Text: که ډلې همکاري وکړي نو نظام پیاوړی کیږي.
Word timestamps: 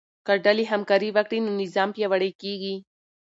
که 0.25 0.33
ډلې 0.45 0.63
همکاري 0.71 1.09
وکړي 1.13 1.39
نو 1.45 1.51
نظام 1.63 1.89
پیاوړی 1.95 2.31
کیږي. 2.41 2.75